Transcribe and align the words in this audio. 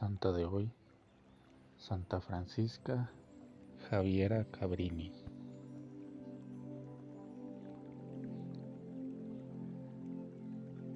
Santa 0.00 0.32
de 0.32 0.46
hoy, 0.46 0.72
Santa 1.76 2.22
Francisca 2.22 3.10
Javiera 3.90 4.46
Cabrini. 4.46 5.12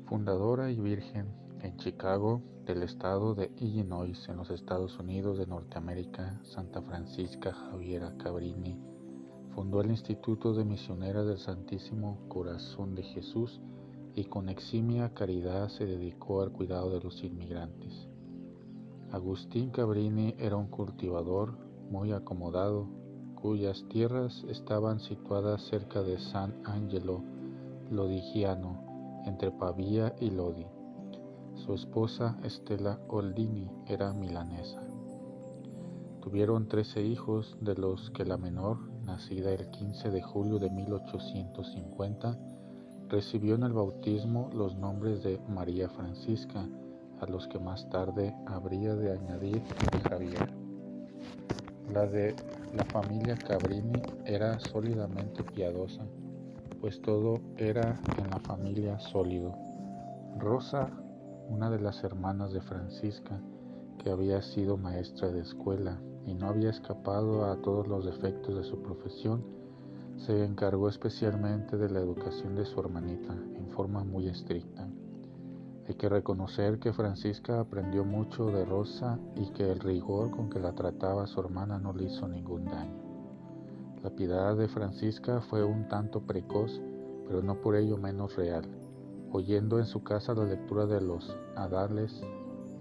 Fundadora 0.07 0.71
y 0.71 0.81
virgen 0.81 1.27
en 1.61 1.77
Chicago 1.77 2.41
del 2.65 2.83
estado 2.83 3.35
de 3.35 3.53
Illinois 3.59 4.27
en 4.31 4.39
los 4.39 4.49
Estados 4.49 4.99
Unidos 4.99 5.37
de 5.37 5.49
Norteamérica, 5.49 6.41
Santa 6.43 6.81
Francisca 6.81 7.53
Javiera 7.53 8.17
Cabrini 8.17 8.81
fundó 9.55 9.83
el 9.83 9.91
Instituto 9.91 10.55
de 10.55 10.65
Misioneras 10.65 11.27
del 11.27 11.39
Santísimo 11.39 12.27
Corazón 12.29 12.95
de 12.95 13.03
Jesús 13.03 13.61
y 14.15 14.25
con 14.25 14.49
eximia 14.49 15.13
caridad 15.13 15.69
se 15.69 15.85
dedicó 15.85 16.41
al 16.41 16.53
cuidado 16.53 16.89
de 16.89 17.05
los 17.05 17.23
inmigrantes. 17.23 18.09
Agustín 19.15 19.71
Cabrini 19.71 20.35
era 20.41 20.57
un 20.57 20.67
cultivador 20.67 21.57
muy 21.89 22.11
acomodado, 22.11 22.89
cuyas 23.37 23.85
tierras 23.89 24.43
estaban 24.49 24.99
situadas 24.99 25.63
cerca 25.63 26.03
de 26.03 26.19
San 26.19 26.53
Angelo 26.65 27.23
Lodigiano, 27.93 29.23
entre 29.25 29.53
Pavía 29.53 30.17
y 30.21 30.31
Lodi. 30.31 30.67
Su 31.55 31.75
esposa 31.75 32.37
Estela 32.43 32.99
Oldini 33.07 33.71
era 33.87 34.13
milanesa. 34.13 34.83
Tuvieron 36.21 36.67
trece 36.67 37.01
hijos, 37.05 37.57
de 37.61 37.77
los 37.77 38.11
que 38.11 38.25
la 38.25 38.37
menor, 38.37 38.79
nacida 39.05 39.53
el 39.53 39.71
15 39.71 40.11
de 40.11 40.23
julio 40.23 40.59
de 40.59 40.71
1850, 40.71 42.37
recibió 43.07 43.55
en 43.55 43.63
el 43.63 43.75
bautismo 43.75 44.51
los 44.53 44.75
nombres 44.75 45.23
de 45.23 45.39
María 45.49 45.89
Francisca, 45.89 46.69
a 47.21 47.27
los 47.27 47.47
que 47.49 47.59
más 47.59 47.89
tarde 47.91 48.35
habría 48.47 48.95
de 48.95 49.13
añadir 49.13 49.63
Javier. 50.09 50.53
La 51.93 52.07
de 52.07 52.35
la 52.75 52.85
familia 52.85 53.37
Cabrini 53.37 54.03
era 54.25 54.59
sólidamente 54.59 55.45
piadosa, 55.45 56.05
pues 56.81 57.01
todo 57.03 57.41
era 57.57 58.01
en 58.19 58.31
la 58.31 58.41
familia 58.41 58.99
sólido. 58.99 59.55
Rosa, 60.39 60.91
una 61.49 61.71
de 61.71 61.81
las 61.81 62.03
hermanas 62.03 62.53
de 62.53 62.61
Francisca, 62.61 63.41
que 63.99 64.11
había 64.11 64.43
sido 64.43 64.77
maestra 64.77 65.31
de 65.31 65.41
escuela 65.41 66.01
y 66.27 66.35
no 66.35 66.49
había 66.49 66.71
escapado 66.71 67.45
a 67.45 67.61
todos 67.63 67.87
los 67.87 68.05
defectos 68.05 68.57
de 68.57 68.65
su 68.65 68.83
profesión, 68.83 69.45
se 70.17 70.45
encargó 70.45 70.89
especialmente 70.89 71.77
de 71.77 71.91
la 71.91 72.01
educación 72.01 72.55
de 72.55 72.65
su 72.65 72.81
hermanita 72.81 73.33
en 73.33 73.69
forma 73.71 74.05
muy 74.05 74.29
estricta. 74.29 74.89
Hay 75.87 75.97
que 75.97 76.09
reconocer 76.09 76.79
que 76.79 76.95
Francisca 76.95 77.61
aprendió 77.61 78.05
mucho 78.05 78.47
de 78.47 78.65
Rosa 78.65 79.19
y 79.37 79.51
que 79.51 79.71
el 79.71 79.81
rigor 79.81 80.31
con 80.31 80.49
que 80.49 80.59
la 80.59 80.73
trataba 80.73 81.27
su 81.27 81.41
hermana 81.41 81.79
no 81.79 81.93
le 81.93 82.05
hizo 82.05 82.27
ningún 82.27 82.65
daño. 82.65 83.05
La 84.03 84.09
piedad 84.11 84.57
de 84.57 84.67
Francisca 84.67 85.43
fue 85.43 85.63
un 85.63 85.87
tanto 85.89 86.23
precoz, 86.23 86.81
pero 87.27 87.43
no 87.43 87.61
por 87.61 87.77
ello 87.77 87.99
menos 87.99 88.35
real. 88.37 88.65
Oyendo 89.31 89.79
en 89.79 89.85
su 89.85 90.03
casa 90.03 90.35
la 90.35 90.45
lectura 90.45 90.87
de 90.87 91.03
los 91.03 91.37
adales, 91.55 92.23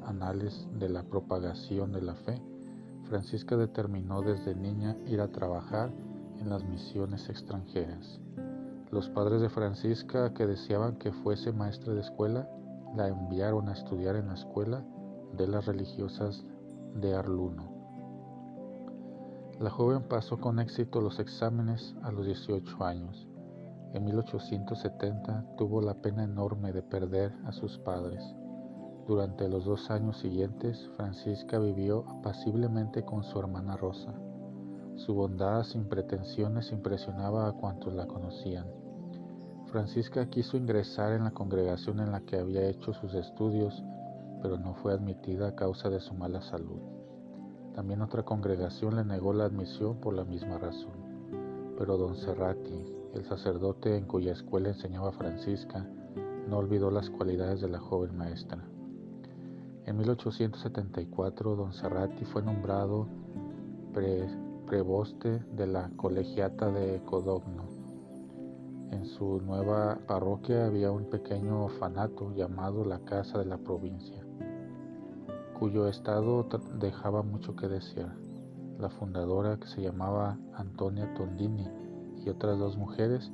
anales 0.05 0.67
de 0.79 0.87
la 0.87 1.03
propagación 1.03 1.91
de 1.91 2.01
la 2.01 2.15
fe, 2.15 2.41
Francisca 3.03 3.57
determinó 3.57 4.21
desde 4.21 4.55
niña 4.55 4.95
ir 5.07 5.19
a 5.19 5.27
trabajar 5.27 5.91
en 6.39 6.49
las 6.49 6.63
misiones 6.63 7.27
extranjeras. 7.29 8.21
Los 8.91 9.09
padres 9.09 9.41
de 9.41 9.49
Francisca, 9.49 10.33
que 10.33 10.45
deseaban 10.45 10.97
que 10.97 11.11
fuese 11.11 11.51
maestra 11.51 11.93
de 11.93 12.01
escuela, 12.01 12.47
la 12.95 13.07
enviaron 13.07 13.69
a 13.69 13.73
estudiar 13.73 14.15
en 14.15 14.27
la 14.27 14.35
escuela 14.35 14.83
de 15.35 15.47
las 15.47 15.65
religiosas 15.65 16.43
de 16.95 17.15
Arluno. 17.15 17.71
La 19.59 19.69
joven 19.69 20.03
pasó 20.03 20.39
con 20.39 20.59
éxito 20.59 21.01
los 21.01 21.19
exámenes 21.19 21.95
a 22.03 22.11
los 22.11 22.25
18 22.25 22.83
años. 22.83 23.27
En 23.93 24.05
1870 24.05 25.55
tuvo 25.57 25.81
la 25.81 25.95
pena 25.95 26.23
enorme 26.23 26.73
de 26.73 26.81
perder 26.81 27.33
a 27.45 27.51
sus 27.51 27.77
padres. 27.79 28.23
Durante 29.07 29.47
los 29.47 29.65
dos 29.65 29.91
años 29.91 30.17
siguientes, 30.17 30.89
Francisca 30.95 31.59
vivió 31.59 32.05
apaciblemente 32.09 33.03
con 33.03 33.23
su 33.23 33.39
hermana 33.39 33.75
Rosa. 33.75 34.13
Su 34.95 35.13
bondad 35.13 35.63
sin 35.63 35.89
pretensiones 35.89 36.71
impresionaba 36.71 37.47
a 37.47 37.53
cuantos 37.53 37.93
la 37.93 38.07
conocían. 38.07 38.82
Francisca 39.73 40.29
quiso 40.29 40.55
ingresar 40.55 41.13
en 41.13 41.23
la 41.23 41.31
congregación 41.31 41.99
en 41.99 42.11
la 42.11 42.21
que 42.21 42.37
había 42.37 42.69
hecho 42.69 42.93
sus 42.93 43.15
estudios, 43.15 43.83
pero 44.39 44.59
no 44.59 44.75
fue 44.75 44.93
admitida 44.93 45.47
a 45.47 45.55
causa 45.55 45.89
de 45.89 45.99
su 45.99 46.13
mala 46.13 46.43
salud. 46.43 46.79
También 47.73 48.03
otra 48.03 48.21
congregación 48.21 48.97
le 48.97 49.03
negó 49.03 49.33
la 49.33 49.45
admisión 49.45 49.99
por 49.99 50.13
la 50.13 50.25
misma 50.25 50.59
razón. 50.59 50.93
Pero 51.75 51.97
don 51.97 52.15
Serrati, 52.15 52.85
el 53.15 53.25
sacerdote 53.25 53.97
en 53.97 54.05
cuya 54.05 54.33
escuela 54.33 54.69
enseñaba 54.69 55.11
Francisca, 55.11 55.83
no 56.47 56.57
olvidó 56.59 56.91
las 56.91 57.09
cualidades 57.09 57.59
de 57.59 57.69
la 57.69 57.79
joven 57.79 58.15
maestra. 58.15 58.63
En 59.87 59.97
1874, 59.97 61.55
don 61.55 61.73
Serrati 61.73 62.25
fue 62.25 62.43
nombrado 62.43 63.07
preboste 64.67 65.39
de 65.51 65.65
la 65.65 65.89
colegiata 65.97 66.69
de 66.69 67.01
Codogno 67.05 67.72
en 68.93 69.07
su 69.07 69.41
nueva 69.41 69.97
parroquia 70.07 70.67
había 70.67 70.91
un 70.91 71.09
pequeño 71.09 71.65
orfanato 71.65 72.31
llamado 72.35 72.85
la 72.85 72.99
Casa 72.99 73.39
de 73.39 73.45
la 73.45 73.57
Provincia, 73.57 74.23
cuyo 75.57 75.87
estado 75.87 76.47
dejaba 76.79 77.23
mucho 77.23 77.55
que 77.55 77.67
desear. 77.67 78.15
La 78.79 78.89
fundadora, 78.89 79.57
que 79.57 79.67
se 79.67 79.81
llamaba 79.81 80.37
Antonia 80.53 81.11
Tondini, 81.15 81.67
y 82.23 82.29
otras 82.29 82.59
dos 82.59 82.77
mujeres 82.77 83.31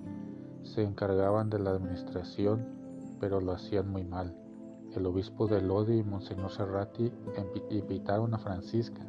se 0.64 0.84
encargaban 0.84 1.50
de 1.50 1.60
la 1.60 1.72
administración, 1.72 2.66
pero 3.20 3.42
lo 3.42 3.52
hacían 3.52 3.90
muy 3.90 4.06
mal. 4.06 4.36
El 4.96 5.06
obispo 5.06 5.48
de 5.48 5.62
Lodi 5.62 6.00
y 6.00 6.04
Monseñor 6.04 6.52
Serrati 6.52 7.12
invitaron 7.70 8.34
a 8.34 8.40
Francisca 8.40 9.06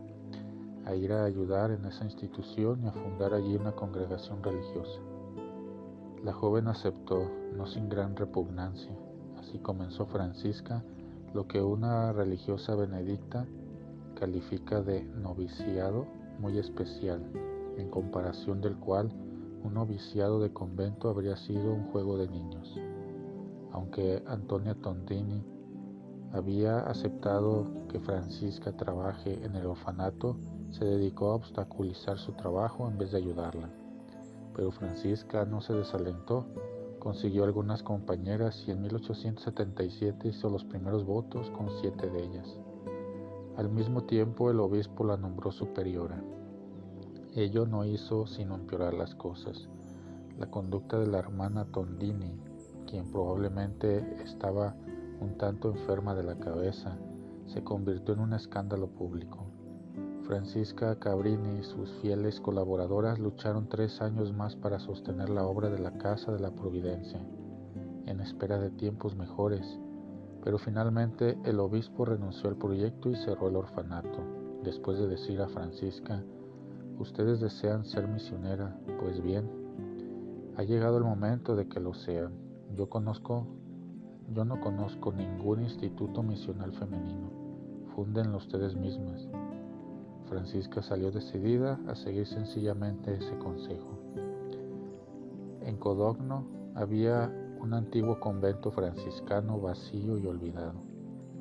a 0.85 0.95
ir 0.95 1.13
a 1.13 1.25
ayudar 1.25 1.71
en 1.71 1.85
esa 1.85 2.05
institución 2.05 2.83
y 2.85 2.89
a 2.89 2.93
fundar 2.93 3.35
allí 3.35 3.55
una 3.55 3.73
congregación 3.73 4.43
religiosa. 4.43 5.01
La 6.23 6.35
joven 6.35 6.69
aceptó, 6.69 7.31
no 7.57 7.67
sin 7.67 7.89
gran 7.89 8.15
repugnancia. 8.15 8.95
Así 9.39 9.59
comenzó 9.59 10.05
Francisca 10.05 10.85
lo 11.33 11.49
que 11.49 11.63
una 11.63 12.13
religiosa 12.13 12.75
benedicta 12.75 13.47
califica 14.17 14.83
de 14.83 15.03
noviciado 15.03 16.07
muy 16.39 16.59
especial, 16.59 17.23
en 17.79 17.89
comparación 17.89 18.61
del 18.61 18.77
cual 18.77 19.11
un 19.65 19.73
noviciado 19.73 20.41
de 20.41 20.53
convento 20.53 21.09
habría 21.09 21.37
sido 21.37 21.73
un 21.73 21.91
juego 21.91 22.19
de 22.19 22.29
niños. 22.29 22.75
Aunque 23.73 24.23
Antonia 24.27 24.75
Tondini 24.75 25.43
había 26.33 26.81
aceptado 26.81 27.67
que 27.89 27.99
Francisca 27.99 28.77
trabaje 28.77 29.43
en 29.43 29.57
el 29.57 29.65
orfanato, 29.65 30.37
se 30.69 30.85
dedicó 30.85 31.31
a 31.31 31.37
obstaculizar 31.37 32.19
su 32.19 32.33
trabajo 32.33 32.89
en 32.89 32.99
vez 32.99 33.13
de 33.13 33.19
ayudarla. 33.19 33.80
Pero 34.55 34.71
Francisca 34.71 35.45
no 35.45 35.61
se 35.61 35.75
desalentó, 35.75 36.47
consiguió 36.99 37.45
algunas 37.45 37.83
compañeras 37.83 38.65
y 38.67 38.71
en 38.71 38.83
1877 38.83 40.29
hizo 40.29 40.51
los 40.51 40.65
primeros 40.65 41.05
votos 41.05 41.51
con 41.51 41.69
siete 41.81 42.09
de 42.11 42.25
ellas. 42.25 42.59
Al 43.57 43.69
mismo 43.69 44.05
tiempo 44.05 44.51
el 44.51 44.61
obispo 44.61 45.05
la 45.05 45.17
nombró 45.17 45.53
superiora. 45.53 46.23
Ello 47.35 47.67
no 47.67 47.85
hizo 47.85 48.27
sino 48.27 48.55
empeorar 48.55 48.95
las 48.95 49.15
cosas. 49.15 49.69
La 50.39 50.51
conducta 50.51 50.99
de 50.99 51.07
la 51.07 51.19
hermana 51.19 51.65
Tondini, 51.67 52.33
quien 52.87 53.11
probablemente 53.11 54.23
estaba 54.23 54.75
un 55.21 55.37
tanto 55.37 55.71
enferma 55.71 56.15
de 56.15 56.23
la 56.23 56.39
cabeza, 56.39 56.97
se 57.47 57.63
convirtió 57.63 58.15
en 58.15 58.21
un 58.21 58.33
escándalo 58.33 58.89
público. 58.89 59.50
Francisca 60.31 60.97
Cabrini 61.01 61.59
y 61.59 61.65
sus 61.65 61.91
fieles 61.95 62.41
colaboradoras 62.41 63.19
lucharon 63.19 63.69
tres 63.69 64.01
años 64.01 64.33
más 64.33 64.55
para 64.55 64.79
sostener 64.79 65.29
la 65.29 65.45
obra 65.45 65.71
de 65.71 65.81
la 65.81 65.99
Casa 65.99 66.31
de 66.31 66.39
la 66.39 66.53
Providencia, 66.53 67.21
en 68.07 68.21
espera 68.21 68.61
de 68.61 68.71
tiempos 68.71 69.17
mejores, 69.17 69.81
pero 70.45 70.59
finalmente 70.59 71.37
el 71.45 71.59
obispo 71.59 72.05
renunció 72.05 72.49
al 72.49 72.55
proyecto 72.55 73.11
y 73.11 73.17
cerró 73.17 73.49
el 73.49 73.57
orfanato, 73.57 74.21
después 74.63 75.01
de 75.01 75.09
decir 75.09 75.41
a 75.43 75.49
Francisca, 75.49 76.23
ustedes 77.01 77.41
desean 77.41 77.85
ser 77.85 78.07
misionera, 78.07 78.79
pues 79.01 79.21
bien, 79.21 79.51
ha 80.57 80.63
llegado 80.63 80.99
el 80.99 81.03
momento 81.03 81.57
de 81.57 81.67
que 81.67 81.81
lo 81.81 81.93
sean. 81.93 82.35
Yo 82.77 82.89
conozco, 82.89 83.49
yo 84.33 84.45
no 84.45 84.61
conozco 84.61 85.11
ningún 85.11 85.63
instituto 85.63 86.23
misional 86.23 86.71
femenino. 86.71 87.33
Fúndenlo 87.97 88.37
ustedes 88.37 88.77
mismas. 88.77 89.29
Francisca 90.31 90.81
salió 90.81 91.11
decidida 91.11 91.81
a 91.89 91.97
seguir 91.97 92.25
sencillamente 92.25 93.13
ese 93.13 93.37
consejo. 93.39 93.99
En 95.61 95.77
Codogno 95.77 96.47
había 96.77 97.29
un 97.61 97.75
antiguo 97.75 98.21
convento 98.21 98.71
franciscano 98.71 99.61
vacío 99.61 100.19
y 100.19 100.27
olvidado. 100.27 100.81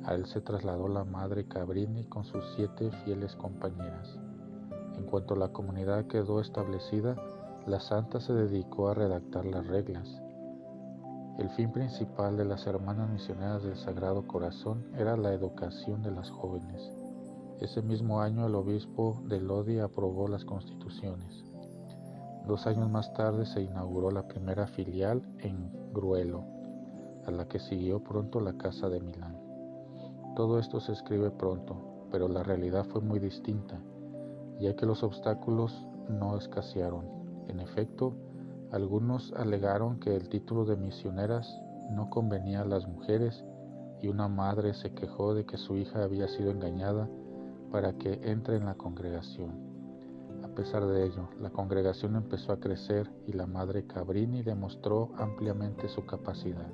A 0.04 0.14
él 0.14 0.26
se 0.26 0.40
trasladó 0.40 0.88
la 0.88 1.04
madre 1.04 1.46
Cabrini 1.46 2.04
con 2.06 2.24
sus 2.24 2.44
siete 2.56 2.90
fieles 3.04 3.36
compañeras. 3.36 4.18
En 4.96 5.04
cuanto 5.04 5.36
la 5.36 5.52
comunidad 5.52 6.08
quedó 6.08 6.40
establecida, 6.40 7.14
la 7.66 7.78
santa 7.78 8.18
se 8.18 8.32
dedicó 8.32 8.88
a 8.88 8.94
redactar 8.94 9.44
las 9.44 9.68
reglas. 9.68 10.20
El 11.38 11.48
fin 11.50 11.70
principal 11.70 12.36
de 12.36 12.44
las 12.44 12.66
hermanas 12.66 13.08
misioneras 13.08 13.62
del 13.62 13.76
Sagrado 13.76 14.26
Corazón 14.26 14.84
era 14.98 15.16
la 15.16 15.32
educación 15.32 16.02
de 16.02 16.10
las 16.10 16.28
jóvenes. 16.28 16.90
Ese 17.60 17.82
mismo 17.82 18.22
año 18.22 18.46
el 18.46 18.54
obispo 18.54 19.20
de 19.28 19.38
Lodi 19.38 19.80
aprobó 19.80 20.28
las 20.28 20.46
constituciones. 20.46 21.44
Dos 22.46 22.66
años 22.66 22.90
más 22.90 23.12
tarde 23.12 23.44
se 23.44 23.60
inauguró 23.60 24.10
la 24.10 24.26
primera 24.26 24.66
filial 24.66 25.22
en 25.40 25.70
Gruelo, 25.92 26.42
a 27.26 27.30
la 27.30 27.46
que 27.48 27.58
siguió 27.58 28.02
pronto 28.02 28.40
la 28.40 28.54
Casa 28.54 28.88
de 28.88 29.00
Milán. 29.00 29.38
Todo 30.36 30.58
esto 30.58 30.80
se 30.80 30.92
escribe 30.92 31.30
pronto, 31.30 32.06
pero 32.10 32.28
la 32.28 32.42
realidad 32.42 32.86
fue 32.86 33.02
muy 33.02 33.18
distinta, 33.18 33.78
ya 34.58 34.74
que 34.74 34.86
los 34.86 35.02
obstáculos 35.02 35.86
no 36.08 36.38
escasearon. 36.38 37.04
En 37.48 37.60
efecto, 37.60 38.14
algunos 38.72 39.34
alegaron 39.34 40.00
que 40.00 40.16
el 40.16 40.30
título 40.30 40.64
de 40.64 40.76
misioneras 40.76 41.60
no 41.90 42.08
convenía 42.08 42.62
a 42.62 42.66
las 42.66 42.88
mujeres 42.88 43.44
y 44.00 44.08
una 44.08 44.28
madre 44.28 44.72
se 44.72 44.94
quejó 44.94 45.34
de 45.34 45.44
que 45.44 45.58
su 45.58 45.76
hija 45.76 46.02
había 46.02 46.26
sido 46.26 46.50
engañada 46.52 47.06
para 47.70 47.94
que 47.94 48.20
entre 48.22 48.56
en 48.56 48.66
la 48.66 48.74
congregación. 48.74 49.70
A 50.42 50.48
pesar 50.48 50.86
de 50.86 51.06
ello, 51.06 51.28
la 51.40 51.50
congregación 51.50 52.16
empezó 52.16 52.52
a 52.52 52.60
crecer 52.60 53.10
y 53.26 53.32
la 53.32 53.46
madre 53.46 53.86
Cabrini 53.86 54.42
demostró 54.42 55.10
ampliamente 55.16 55.88
su 55.88 56.04
capacidad. 56.06 56.68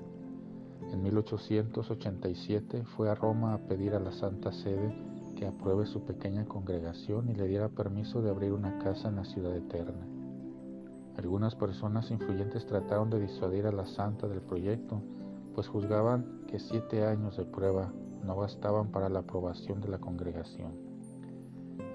En 0.92 1.02
1887 1.02 2.84
fue 2.84 3.10
a 3.10 3.14
Roma 3.14 3.54
a 3.54 3.58
pedir 3.58 3.94
a 3.94 4.00
la 4.00 4.12
Santa 4.12 4.52
Sede 4.52 4.96
que 5.36 5.46
apruebe 5.46 5.86
su 5.86 6.04
pequeña 6.04 6.46
congregación 6.46 7.28
y 7.28 7.34
le 7.34 7.48
diera 7.48 7.68
permiso 7.68 8.22
de 8.22 8.30
abrir 8.30 8.52
una 8.52 8.78
casa 8.78 9.08
en 9.08 9.16
la 9.16 9.24
ciudad 9.24 9.54
eterna. 9.54 10.06
Algunas 11.18 11.54
personas 11.54 12.10
influyentes 12.10 12.66
trataron 12.66 13.10
de 13.10 13.20
disuadir 13.20 13.66
a 13.66 13.72
la 13.72 13.86
santa 13.86 14.28
del 14.28 14.42
proyecto, 14.42 15.02
pues 15.54 15.66
juzgaban 15.68 16.42
que 16.46 16.58
siete 16.58 17.04
años 17.04 17.36
de 17.36 17.44
prueba 17.44 17.92
no 18.24 18.36
bastaban 18.36 18.90
para 18.90 19.08
la 19.08 19.20
aprobación 19.20 19.80
de 19.80 19.88
la 19.88 19.98
congregación. 19.98 20.85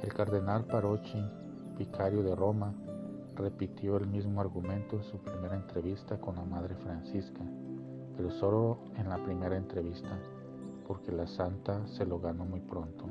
El 0.01 0.13
cardenal 0.13 0.65
Parocchi, 0.65 1.23
vicario 1.77 2.23
de 2.23 2.35
Roma, 2.35 2.73
repitió 3.35 3.97
el 3.97 4.07
mismo 4.07 4.41
argumento 4.41 4.97
en 4.97 5.03
su 5.03 5.17
primera 5.17 5.55
entrevista 5.55 6.19
con 6.19 6.35
la 6.35 6.43
Madre 6.43 6.75
Francisca, 6.75 7.41
pero 8.15 8.31
solo 8.31 8.79
en 8.97 9.09
la 9.09 9.17
primera 9.23 9.57
entrevista, 9.57 10.19
porque 10.87 11.11
la 11.11 11.27
santa 11.27 11.87
se 11.87 12.05
lo 12.05 12.19
ganó 12.19 12.45
muy 12.45 12.59
pronto. 12.59 13.05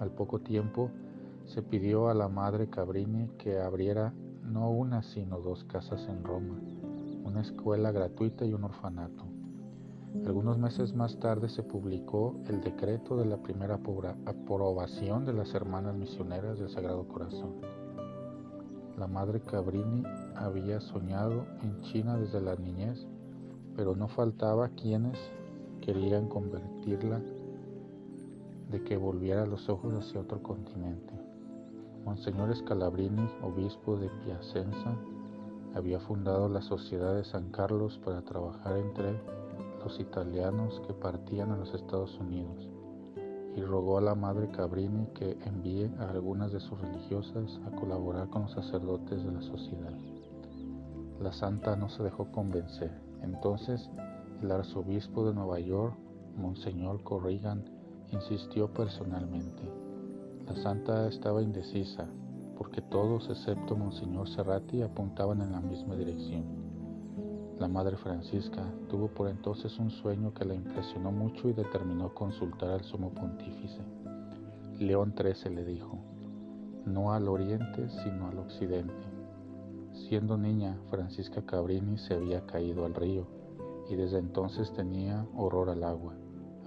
Al 0.00 0.10
poco 0.10 0.40
tiempo, 0.40 0.90
se 1.46 1.62
pidió 1.62 2.08
a 2.08 2.14
la 2.14 2.28
Madre 2.28 2.68
Cabrini 2.68 3.28
que 3.38 3.58
abriera 3.58 4.12
no 4.42 4.70
una 4.70 5.02
sino 5.02 5.40
dos 5.40 5.64
casas 5.64 6.06
en 6.08 6.24
Roma, 6.24 6.58
una 7.24 7.40
escuela 7.40 7.92
gratuita 7.92 8.44
y 8.44 8.52
un 8.52 8.64
orfanato. 8.64 9.27
Algunos 10.26 10.58
meses 10.58 10.94
más 10.94 11.18
tarde 11.18 11.48
se 11.48 11.62
publicó 11.62 12.34
el 12.46 12.60
decreto 12.60 13.16
de 13.16 13.26
la 13.26 13.36
primera 13.36 13.78
aprobación 14.24 15.24
de 15.24 15.32
las 15.32 15.54
hermanas 15.54 15.94
misioneras 15.94 16.58
del 16.58 16.70
Sagrado 16.70 17.06
Corazón. 17.08 17.54
La 18.98 19.06
madre 19.06 19.40
Cabrini 19.40 20.02
había 20.34 20.80
soñado 20.80 21.46
en 21.62 21.80
China 21.82 22.16
desde 22.16 22.40
la 22.40 22.56
niñez, 22.56 23.06
pero 23.76 23.94
no 23.94 24.08
faltaba 24.08 24.70
quienes 24.70 25.18
querían 25.80 26.28
convertirla 26.28 27.20
de 28.70 28.82
que 28.82 28.96
volviera 28.96 29.46
los 29.46 29.68
ojos 29.68 29.94
hacia 29.94 30.20
otro 30.20 30.42
continente. 30.42 31.14
Monseñor 32.04 32.54
Scalabrini, 32.56 33.28
obispo 33.42 33.96
de 33.96 34.08
Piacenza, 34.24 34.96
había 35.74 36.00
fundado 36.00 36.48
la 36.48 36.62
Sociedad 36.62 37.14
de 37.14 37.24
San 37.24 37.50
Carlos 37.50 38.00
para 38.04 38.22
trabajar 38.22 38.78
entre 38.78 39.20
italianos 39.98 40.82
que 40.86 40.92
partían 40.92 41.52
a 41.52 41.56
los 41.56 41.72
Estados 41.72 42.18
Unidos 42.18 42.68
y 43.56 43.62
rogó 43.62 43.98
a 43.98 44.02
la 44.02 44.14
Madre 44.14 44.50
Cabrini 44.50 45.06
que 45.14 45.38
envíe 45.44 45.90
a 45.98 46.10
algunas 46.10 46.52
de 46.52 46.60
sus 46.60 46.80
religiosas 46.80 47.58
a 47.66 47.70
colaborar 47.74 48.28
con 48.28 48.42
los 48.42 48.52
sacerdotes 48.52 49.24
de 49.24 49.32
la 49.32 49.42
sociedad. 49.42 49.94
La 51.20 51.32
santa 51.32 51.74
no 51.74 51.88
se 51.88 52.02
dejó 52.02 52.30
convencer. 52.30 52.92
Entonces 53.22 53.90
el 54.42 54.52
arzobispo 54.52 55.26
de 55.26 55.34
Nueva 55.34 55.58
York, 55.58 55.96
Monseñor 56.36 57.02
Corrigan, 57.02 57.64
insistió 58.12 58.72
personalmente. 58.72 59.62
La 60.46 60.54
santa 60.56 61.08
estaba 61.08 61.42
indecisa, 61.42 62.06
porque 62.56 62.80
todos, 62.80 63.28
excepto 63.28 63.76
Monseñor 63.76 64.28
Serrati, 64.28 64.82
apuntaban 64.82 65.40
en 65.40 65.52
la 65.52 65.60
misma 65.60 65.96
dirección. 65.96 66.44
La 67.58 67.68
Madre 67.68 67.96
Francisca 67.96 68.64
tuvo 68.88 69.08
por 69.08 69.28
entonces 69.28 69.78
un 69.78 69.90
sueño 69.90 70.32
que 70.32 70.44
la 70.44 70.54
impresionó 70.54 71.10
mucho 71.10 71.48
y 71.48 71.52
determinó 71.52 72.14
consultar 72.14 72.70
al 72.70 72.84
sumo 72.84 73.10
pontífice. 73.10 73.80
León 74.78 75.14
XIII 75.16 75.54
le 75.54 75.64
dijo, 75.64 75.98
no 76.86 77.12
al 77.12 77.28
oriente, 77.28 77.88
sino 78.02 78.28
al 78.28 78.38
occidente. 78.38 78.94
Siendo 79.92 80.36
niña, 80.36 80.78
Francisca 80.90 81.42
Cabrini 81.42 81.98
se 81.98 82.14
había 82.14 82.46
caído 82.46 82.84
al 82.84 82.94
río 82.94 83.26
y 83.90 83.96
desde 83.96 84.18
entonces 84.18 84.72
tenía 84.72 85.26
horror 85.36 85.70
al 85.70 85.82
agua. 85.82 86.14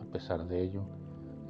A 0.01 0.11
pesar 0.11 0.45
de 0.47 0.61
ello, 0.61 0.83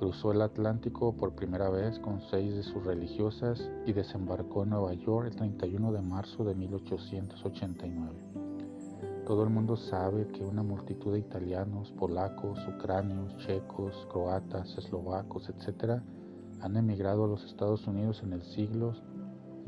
Cruzó 0.01 0.31
el 0.31 0.41
Atlántico 0.41 1.15
por 1.15 1.35
primera 1.35 1.69
vez 1.69 1.99
con 1.99 2.21
seis 2.31 2.55
de 2.55 2.63
sus 2.63 2.83
religiosas 2.83 3.69
y 3.85 3.93
desembarcó 3.93 4.63
en 4.63 4.71
Nueva 4.71 4.95
York 4.95 5.27
el 5.27 5.35
31 5.35 5.91
de 5.91 6.01
marzo 6.01 6.43
de 6.43 6.55
1889. 6.55 8.40
Todo 9.31 9.43
el 9.43 9.49
mundo 9.49 9.77
sabe 9.77 10.27
que 10.27 10.43
una 10.43 10.61
multitud 10.61 11.13
de 11.13 11.19
italianos, 11.19 11.89
polacos, 11.91 12.59
ucranios, 12.67 13.33
checos, 13.37 14.05
croatas, 14.11 14.77
eslovacos, 14.77 15.47
etc., 15.47 16.01
han 16.59 16.75
emigrado 16.75 17.23
a 17.23 17.27
los 17.29 17.45
Estados 17.45 17.87
Unidos 17.87 18.21
en 18.23 18.33
el 18.33 18.41
siglo 18.41 18.91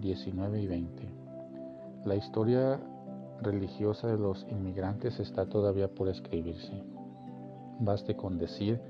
XIX 0.01 0.57
y 0.57 0.67
XX. 0.67 1.07
La 2.03 2.15
historia 2.17 2.77
religiosa 3.41 4.07
de 4.07 4.17
los 4.17 4.45
inmigrantes 4.51 5.17
está 5.21 5.45
todavía 5.45 5.87
por 5.87 6.09
escribirse. 6.09 6.83
Baste 7.79 8.17
con 8.17 8.37
decir 8.37 8.81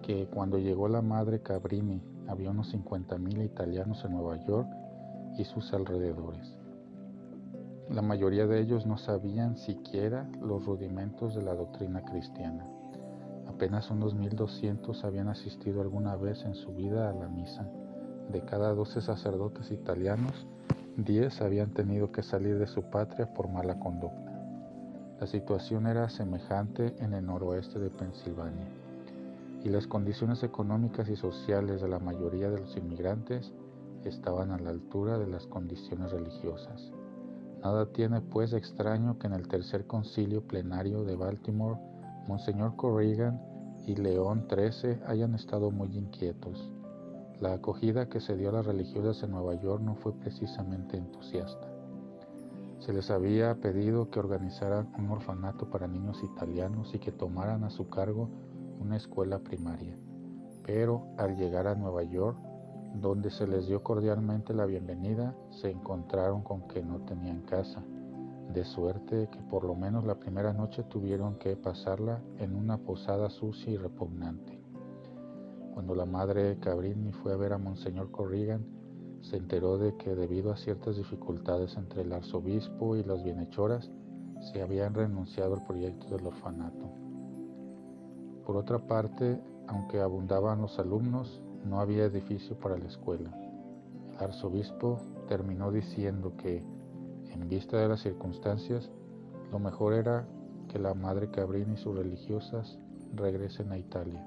que 0.00 0.28
cuando 0.28 0.58
llegó 0.58 0.86
la 0.86 1.02
madre 1.02 1.42
Cabrini 1.42 2.04
había 2.28 2.52
unos 2.52 2.72
50.000 2.72 3.44
italianos 3.44 4.04
en 4.04 4.12
Nueva 4.12 4.36
York 4.46 4.68
y 5.36 5.44
sus 5.44 5.72
alrededores. 5.72 6.59
La 7.90 8.02
mayoría 8.02 8.46
de 8.46 8.60
ellos 8.60 8.86
no 8.86 8.96
sabían 8.98 9.56
siquiera 9.56 10.30
los 10.40 10.64
rudimentos 10.64 11.34
de 11.34 11.42
la 11.42 11.54
doctrina 11.54 12.04
cristiana. 12.04 12.64
Apenas 13.48 13.90
unos 13.90 14.14
1.200 14.14 15.02
habían 15.02 15.26
asistido 15.26 15.80
alguna 15.80 16.14
vez 16.14 16.44
en 16.44 16.54
su 16.54 16.72
vida 16.72 17.10
a 17.10 17.12
la 17.12 17.28
misa. 17.28 17.68
De 18.30 18.42
cada 18.42 18.72
12 18.74 19.00
sacerdotes 19.00 19.72
italianos, 19.72 20.46
10 20.98 21.40
habían 21.42 21.74
tenido 21.74 22.12
que 22.12 22.22
salir 22.22 22.60
de 22.60 22.68
su 22.68 22.84
patria 22.84 23.34
por 23.34 23.48
mala 23.48 23.80
conducta. 23.80 24.40
La 25.18 25.26
situación 25.26 25.88
era 25.88 26.08
semejante 26.10 26.94
en 27.00 27.12
el 27.12 27.26
noroeste 27.26 27.80
de 27.80 27.90
Pensilvania 27.90 28.68
y 29.64 29.68
las 29.68 29.88
condiciones 29.88 30.44
económicas 30.44 31.08
y 31.08 31.16
sociales 31.16 31.80
de 31.80 31.88
la 31.88 31.98
mayoría 31.98 32.50
de 32.50 32.60
los 32.60 32.76
inmigrantes 32.76 33.52
estaban 34.04 34.52
a 34.52 34.58
la 34.58 34.70
altura 34.70 35.18
de 35.18 35.26
las 35.26 35.48
condiciones 35.48 36.12
religiosas. 36.12 36.92
Nada 37.62 37.86
tiene 37.92 38.22
pues 38.22 38.54
extraño 38.54 39.18
que 39.18 39.26
en 39.26 39.34
el 39.34 39.46
tercer 39.46 39.86
concilio 39.86 40.42
plenario 40.46 41.04
de 41.04 41.14
Baltimore, 41.14 41.78
Monseñor 42.26 42.74
Corrigan 42.76 43.38
y 43.86 43.96
León 43.96 44.46
XIII 44.48 45.00
hayan 45.06 45.34
estado 45.34 45.70
muy 45.70 45.94
inquietos. 45.96 46.72
La 47.38 47.54
acogida 47.54 48.08
que 48.08 48.20
se 48.20 48.36
dio 48.36 48.48
a 48.48 48.52
las 48.52 48.66
religiosas 48.66 49.22
en 49.22 49.32
Nueva 49.32 49.54
York 49.54 49.82
no 49.82 49.94
fue 49.94 50.12
precisamente 50.12 50.96
entusiasta. 50.96 51.70
Se 52.78 52.94
les 52.94 53.10
había 53.10 53.54
pedido 53.56 54.10
que 54.10 54.20
organizaran 54.20 54.90
un 54.98 55.10
orfanato 55.10 55.68
para 55.68 55.86
niños 55.86 56.22
italianos 56.24 56.94
y 56.94 56.98
que 56.98 57.12
tomaran 57.12 57.64
a 57.64 57.70
su 57.70 57.90
cargo 57.90 58.30
una 58.78 58.96
escuela 58.96 59.38
primaria, 59.38 59.98
pero 60.64 61.08
al 61.18 61.36
llegar 61.36 61.66
a 61.66 61.74
Nueva 61.74 62.04
York, 62.04 62.38
donde 62.94 63.30
se 63.30 63.46
les 63.46 63.66
dio 63.66 63.82
cordialmente 63.82 64.52
la 64.52 64.66
bienvenida, 64.66 65.34
se 65.50 65.70
encontraron 65.70 66.42
con 66.42 66.66
que 66.68 66.82
no 66.82 67.00
tenían 67.00 67.42
casa, 67.42 67.82
de 68.52 68.64
suerte 68.64 69.28
que 69.30 69.40
por 69.42 69.64
lo 69.64 69.74
menos 69.74 70.04
la 70.04 70.18
primera 70.18 70.52
noche 70.52 70.82
tuvieron 70.84 71.36
que 71.36 71.56
pasarla 71.56 72.20
en 72.38 72.54
una 72.56 72.78
posada 72.78 73.30
sucia 73.30 73.72
y 73.72 73.76
repugnante. 73.76 74.60
Cuando 75.72 75.94
la 75.94 76.04
madre 76.04 76.58
Cabrini 76.58 77.12
fue 77.12 77.32
a 77.32 77.36
ver 77.36 77.52
a 77.52 77.58
Monseñor 77.58 78.10
Corrigan, 78.10 78.66
se 79.20 79.36
enteró 79.36 79.78
de 79.78 79.96
que 79.96 80.14
debido 80.14 80.50
a 80.50 80.56
ciertas 80.56 80.96
dificultades 80.96 81.76
entre 81.76 82.02
el 82.02 82.12
arzobispo 82.12 82.96
y 82.96 83.04
las 83.04 83.22
bienhechoras, 83.22 83.90
se 84.40 84.62
habían 84.62 84.94
renunciado 84.94 85.54
al 85.54 85.64
proyecto 85.64 86.08
del 86.08 86.26
orfanato. 86.26 86.90
Por 88.44 88.56
otra 88.56 88.78
parte, 88.86 89.40
aunque 89.68 90.00
abundaban 90.00 90.62
los 90.62 90.78
alumnos, 90.78 91.40
no 91.64 91.80
había 91.80 92.04
edificio 92.04 92.58
para 92.58 92.78
la 92.78 92.86
escuela. 92.86 93.30
El 94.12 94.24
arzobispo 94.24 95.00
terminó 95.28 95.70
diciendo 95.70 96.34
que, 96.36 96.62
en 97.30 97.48
vista 97.48 97.78
de 97.78 97.88
las 97.88 98.00
circunstancias, 98.00 98.90
lo 99.50 99.58
mejor 99.58 99.94
era 99.94 100.26
que 100.68 100.78
la 100.78 100.94
madre 100.94 101.30
Cabrini 101.30 101.74
y 101.74 101.76
sus 101.76 101.96
religiosas 101.96 102.78
regresen 103.14 103.72
a 103.72 103.78
Italia. 103.78 104.26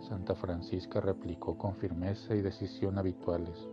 Santa 0.00 0.34
Francisca 0.34 1.00
replicó 1.00 1.58
con 1.58 1.74
firmeza 1.74 2.34
y 2.34 2.42
decisión 2.42 2.98
habituales. 2.98 3.68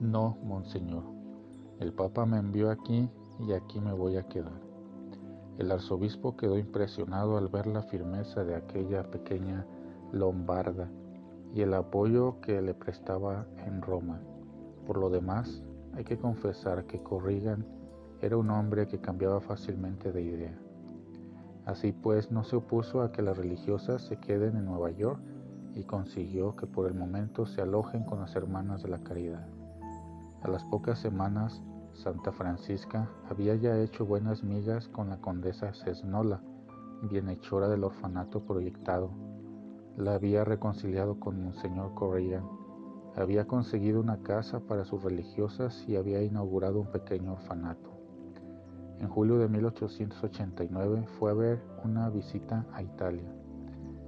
No, 0.00 0.38
monseñor, 0.44 1.02
el 1.80 1.92
Papa 1.92 2.24
me 2.26 2.38
envió 2.38 2.70
aquí 2.70 3.10
y 3.40 3.52
aquí 3.52 3.80
me 3.80 3.92
voy 3.92 4.16
a 4.16 4.28
quedar. 4.28 4.60
El 5.58 5.72
arzobispo 5.72 6.36
quedó 6.36 6.56
impresionado 6.56 7.36
al 7.36 7.48
ver 7.48 7.66
la 7.66 7.82
firmeza 7.82 8.44
de 8.44 8.54
aquella 8.54 9.10
pequeña 9.10 9.66
lombarda 10.12 10.88
y 11.54 11.62
el 11.62 11.74
apoyo 11.74 12.40
que 12.40 12.60
le 12.60 12.74
prestaba 12.74 13.46
en 13.66 13.82
Roma. 13.82 14.20
Por 14.86 14.98
lo 14.98 15.10
demás, 15.10 15.62
hay 15.94 16.04
que 16.04 16.18
confesar 16.18 16.84
que 16.84 17.02
Corrigan 17.02 17.66
era 18.20 18.36
un 18.36 18.50
hombre 18.50 18.86
que 18.88 19.00
cambiaba 19.00 19.40
fácilmente 19.40 20.12
de 20.12 20.22
idea. 20.22 20.58
Así 21.66 21.92
pues, 21.92 22.30
no 22.30 22.44
se 22.44 22.56
opuso 22.56 23.02
a 23.02 23.12
que 23.12 23.22
las 23.22 23.36
religiosas 23.36 24.02
se 24.02 24.16
queden 24.16 24.56
en 24.56 24.64
Nueva 24.64 24.90
York 24.90 25.20
y 25.74 25.84
consiguió 25.84 26.56
que 26.56 26.66
por 26.66 26.86
el 26.86 26.94
momento 26.94 27.46
se 27.46 27.60
alojen 27.60 28.04
con 28.04 28.20
las 28.20 28.34
hermanas 28.34 28.82
de 28.82 28.88
la 28.88 28.98
caridad. 28.98 29.46
A 30.42 30.48
las 30.48 30.64
pocas 30.64 30.98
semanas, 30.98 31.62
Santa 31.92 32.32
Francisca 32.32 33.08
había 33.28 33.54
ya 33.56 33.76
hecho 33.76 34.06
buenas 34.06 34.42
migas 34.44 34.88
con 34.88 35.10
la 35.10 35.18
condesa 35.18 35.72
Cesnola, 35.74 36.40
bienhechora 37.02 37.68
del 37.68 37.84
orfanato 37.84 38.40
proyectado. 38.40 39.10
La 39.98 40.14
había 40.14 40.44
reconciliado 40.44 41.18
con 41.18 41.42
Monseñor 41.42 41.92
Correa, 41.94 42.40
había 43.16 43.48
conseguido 43.48 43.98
una 43.98 44.18
casa 44.18 44.60
para 44.60 44.84
sus 44.84 45.02
religiosas 45.02 45.84
y 45.88 45.96
había 45.96 46.22
inaugurado 46.22 46.78
un 46.78 46.86
pequeño 46.86 47.32
orfanato. 47.32 47.90
En 49.00 49.08
julio 49.08 49.38
de 49.38 49.48
1889 49.48 51.04
fue 51.18 51.32
a 51.32 51.34
ver 51.34 51.64
una 51.82 52.10
visita 52.10 52.64
a 52.72 52.80
Italia 52.80 53.28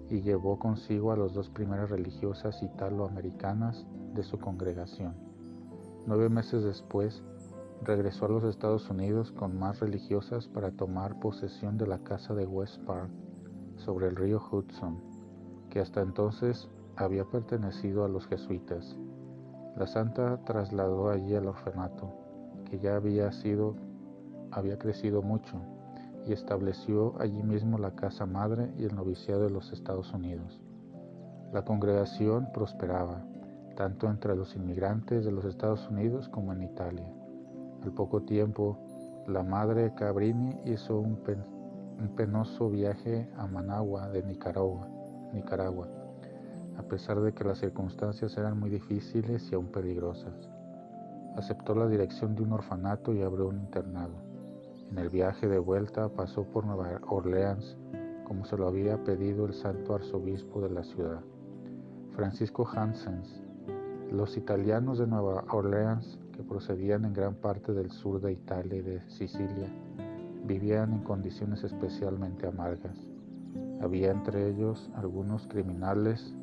y 0.08 0.20
llevó 0.20 0.60
consigo 0.60 1.10
a 1.10 1.16
las 1.16 1.34
dos 1.34 1.50
primeras 1.50 1.90
religiosas 1.90 2.62
italoamericanas 2.62 3.84
de 4.14 4.22
su 4.22 4.38
congregación. 4.38 5.16
Nueve 6.06 6.28
meses 6.28 6.62
después, 6.62 7.24
regresó 7.82 8.26
a 8.26 8.28
los 8.28 8.44
Estados 8.44 8.88
Unidos 8.90 9.32
con 9.32 9.58
más 9.58 9.80
religiosas 9.80 10.46
para 10.46 10.70
tomar 10.70 11.18
posesión 11.18 11.78
de 11.78 11.88
la 11.88 11.98
casa 11.98 12.32
de 12.32 12.46
West 12.46 12.80
Park 12.84 13.10
sobre 13.74 14.06
el 14.06 14.14
río 14.14 14.40
Hudson, 14.52 15.09
que 15.70 15.80
hasta 15.80 16.02
entonces 16.02 16.68
había 16.96 17.24
pertenecido 17.24 18.04
a 18.04 18.08
los 18.08 18.26
jesuitas. 18.26 18.96
La 19.76 19.86
santa 19.86 20.38
trasladó 20.44 21.10
allí 21.10 21.34
el 21.34 21.46
orfanato, 21.46 22.12
que 22.68 22.78
ya 22.78 22.96
había 22.96 23.32
sido 23.32 23.76
había 24.52 24.78
crecido 24.78 25.22
mucho 25.22 25.56
y 26.26 26.32
estableció 26.32 27.14
allí 27.20 27.42
mismo 27.42 27.78
la 27.78 27.92
casa 27.92 28.26
madre 28.26 28.72
y 28.76 28.84
el 28.84 28.94
noviciado 28.94 29.44
de 29.44 29.50
los 29.50 29.72
Estados 29.72 30.12
Unidos. 30.12 30.60
La 31.52 31.64
congregación 31.64 32.48
prosperaba, 32.52 33.24
tanto 33.76 34.08
entre 34.08 34.36
los 34.36 34.54
inmigrantes 34.54 35.24
de 35.24 35.32
los 35.32 35.44
Estados 35.44 35.88
Unidos 35.88 36.28
como 36.28 36.52
en 36.52 36.62
Italia. 36.62 37.06
Al 37.82 37.92
poco 37.92 38.22
tiempo, 38.22 38.76
la 39.26 39.42
madre 39.42 39.94
Cabrini 39.94 40.60
hizo 40.66 40.98
un, 40.98 41.18
penoso 42.16 42.70
viaje 42.70 43.28
a 43.36 43.46
Managua 43.46 44.08
de 44.08 44.22
Nicaragua, 44.22 44.88
Nicaragua, 45.32 45.88
a 46.78 46.82
pesar 46.82 47.20
de 47.20 47.32
que 47.32 47.44
las 47.44 47.58
circunstancias 47.58 48.36
eran 48.36 48.58
muy 48.58 48.70
difíciles 48.70 49.50
y 49.50 49.54
aún 49.54 49.66
peligrosas. 49.66 50.48
Aceptó 51.36 51.74
la 51.74 51.86
dirección 51.86 52.34
de 52.34 52.42
un 52.42 52.52
orfanato 52.52 53.12
y 53.12 53.22
abrió 53.22 53.48
un 53.48 53.58
internado. 53.58 54.14
En 54.90 54.98
el 54.98 55.08
viaje 55.08 55.46
de 55.46 55.58
vuelta 55.58 56.08
pasó 56.08 56.44
por 56.44 56.64
Nueva 56.64 57.00
Orleans, 57.08 57.76
como 58.24 58.44
se 58.44 58.56
lo 58.56 58.66
había 58.66 59.02
pedido 59.04 59.46
el 59.46 59.54
santo 59.54 59.94
arzobispo 59.94 60.60
de 60.60 60.70
la 60.70 60.82
ciudad, 60.82 61.20
Francisco 62.16 62.68
Hansens. 62.68 63.42
Los 64.10 64.36
italianos 64.36 64.98
de 64.98 65.06
Nueva 65.06 65.44
Orleans, 65.50 66.18
que 66.32 66.42
procedían 66.42 67.04
en 67.04 67.12
gran 67.12 67.34
parte 67.34 67.72
del 67.72 67.90
sur 67.90 68.20
de 68.20 68.32
Italia 68.32 68.78
y 68.78 68.82
de 68.82 69.00
Sicilia, 69.10 69.68
vivían 70.44 70.92
en 70.92 71.04
condiciones 71.04 71.62
especialmente 71.62 72.46
amargas. 72.46 73.09
Había 73.80 74.10
entre 74.10 74.48
ellos 74.48 74.90
algunos 74.94 75.46
criminales 75.46 76.34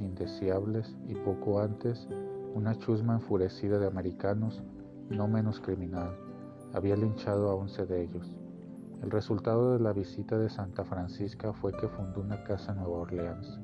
indeseables 0.00 0.96
y 1.08 1.14
poco 1.14 1.60
antes 1.60 2.08
una 2.54 2.76
chusma 2.78 3.14
enfurecida 3.14 3.78
de 3.78 3.86
americanos 3.86 4.62
no 5.10 5.28
menos 5.28 5.60
criminal 5.60 6.16
había 6.74 6.96
linchado 6.96 7.50
a 7.50 7.54
once 7.54 7.86
de 7.86 8.02
ellos. 8.02 8.34
El 9.00 9.10
resultado 9.12 9.74
de 9.74 9.80
la 9.80 9.92
visita 9.92 10.36
de 10.36 10.50
Santa 10.50 10.84
Francisca 10.84 11.52
fue 11.52 11.72
que 11.72 11.88
fundó 11.88 12.20
una 12.20 12.42
casa 12.42 12.72
en 12.72 12.78
Nueva 12.78 12.98
Orleans. 12.98 13.60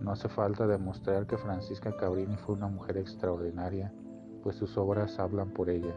No 0.00 0.12
hace 0.12 0.28
falta 0.28 0.66
demostrar 0.66 1.26
que 1.26 1.36
Francisca 1.36 1.96
Cabrini 1.96 2.36
fue 2.36 2.54
una 2.54 2.68
mujer 2.68 2.98
extraordinaria, 2.98 3.92
pues 4.44 4.54
sus 4.54 4.78
obras 4.78 5.18
hablan 5.18 5.50
por 5.50 5.68
ella, 5.68 5.94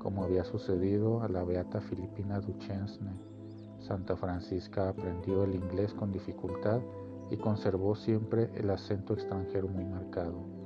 como 0.00 0.24
había 0.24 0.42
sucedido 0.42 1.22
a 1.22 1.28
la 1.28 1.44
beata 1.44 1.80
filipina 1.80 2.40
Duchesne. 2.40 3.12
Santa 3.82 4.16
Francisca 4.16 4.88
aprendió 4.88 5.44
el 5.44 5.54
inglés 5.54 5.92
con 5.94 6.10
dificultad 6.10 6.80
y 7.30 7.36
conservó 7.36 7.94
siempre 7.94 8.50
el 8.54 8.70
acento 8.70 9.14
extranjero 9.14 9.68
muy 9.68 9.84
marcado 9.84 10.62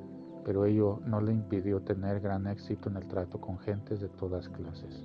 pero 0.47 0.65
ello 0.65 1.01
no 1.05 1.21
le 1.21 1.33
impidió 1.33 1.83
tener 1.83 2.21
gran 2.21 2.47
éxito 2.47 2.89
en 2.89 2.99
el 2.99 3.09
trato 3.09 3.41
con 3.41 3.59
gentes 3.59 4.01
de 4.01 4.09
todas 4.09 4.49
clases. 4.49 5.05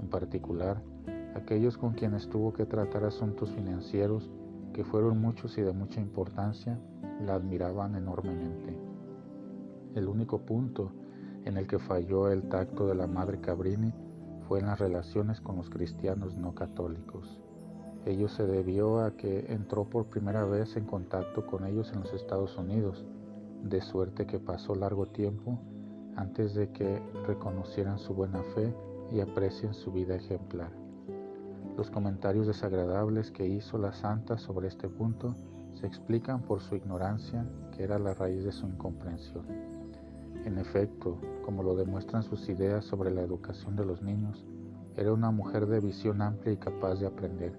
En 0.00 0.08
particular, 0.08 0.82
aquellos 1.36 1.78
con 1.78 1.92
quienes 1.92 2.28
tuvo 2.28 2.52
que 2.52 2.66
tratar 2.66 3.04
asuntos 3.04 3.52
financieros, 3.52 4.28
que 4.72 4.82
fueron 4.82 5.20
muchos 5.20 5.56
y 5.58 5.62
de 5.62 5.72
mucha 5.72 6.00
importancia, 6.00 6.76
la 7.24 7.34
admiraban 7.34 7.94
enormemente. 7.94 8.76
El 9.94 10.08
único 10.08 10.40
punto 10.40 10.90
en 11.44 11.56
el 11.56 11.68
que 11.68 11.78
falló 11.78 12.28
el 12.28 12.48
tacto 12.48 12.88
de 12.88 12.96
la 12.96 13.06
madre 13.06 13.40
Cabrini 13.40 13.94
fue 14.48 14.60
en 14.60 14.66
las 14.66 14.78
relaciones 14.78 15.42
con 15.42 15.56
los 15.56 15.68
cristianos 15.68 16.36
no 16.36 16.54
católicos. 16.54 17.38
Ello 18.06 18.28
se 18.28 18.46
debió 18.46 19.00
a 19.00 19.10
que 19.10 19.52
entró 19.52 19.84
por 19.84 20.06
primera 20.06 20.44
vez 20.44 20.76
en 20.76 20.86
contacto 20.86 21.46
con 21.46 21.66
ellos 21.66 21.92
en 21.92 22.00
los 22.00 22.14
Estados 22.14 22.56
Unidos, 22.56 23.04
de 23.62 23.82
suerte 23.82 24.26
que 24.26 24.38
pasó 24.38 24.74
largo 24.74 25.06
tiempo 25.06 25.58
antes 26.16 26.54
de 26.54 26.70
que 26.70 27.02
reconocieran 27.26 27.98
su 27.98 28.14
buena 28.14 28.42
fe 28.54 28.74
y 29.12 29.20
aprecien 29.20 29.74
su 29.74 29.92
vida 29.92 30.14
ejemplar. 30.14 30.70
Los 31.76 31.90
comentarios 31.90 32.46
desagradables 32.46 33.30
que 33.30 33.46
hizo 33.46 33.76
la 33.76 33.92
santa 33.92 34.38
sobre 34.38 34.68
este 34.68 34.88
punto 34.88 35.34
se 35.74 35.86
explican 35.86 36.40
por 36.40 36.60
su 36.60 36.74
ignorancia, 36.74 37.46
que 37.76 37.84
era 37.84 37.98
la 37.98 38.14
raíz 38.14 38.44
de 38.44 38.52
su 38.52 38.66
incomprensión. 38.66 39.77
En 40.48 40.56
efecto, 40.56 41.18
como 41.44 41.62
lo 41.62 41.76
demuestran 41.76 42.22
sus 42.22 42.48
ideas 42.48 42.82
sobre 42.86 43.10
la 43.10 43.20
educación 43.20 43.76
de 43.76 43.84
los 43.84 44.00
niños, 44.00 44.46
era 44.96 45.12
una 45.12 45.30
mujer 45.30 45.66
de 45.66 45.78
visión 45.78 46.22
amplia 46.22 46.54
y 46.54 46.56
capaz 46.56 46.94
de 46.94 47.06
aprender, 47.06 47.52